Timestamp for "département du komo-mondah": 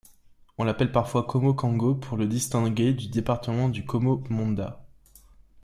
3.09-4.83